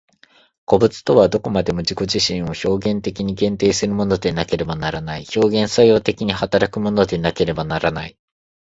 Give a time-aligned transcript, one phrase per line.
[0.65, 8.17] 個物とはどこまでも自己自身を表現的に限定するものでなければならない、表現作用的に働くものでなければならない。